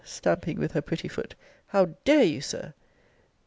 [0.03, 1.35] stamping with her pretty foot;
[1.67, 2.73] How dare you, Sir!